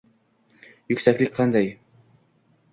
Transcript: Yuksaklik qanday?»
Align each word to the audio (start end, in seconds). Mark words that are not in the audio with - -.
Yuksaklik 0.93 1.37
qanday?» 1.37 1.71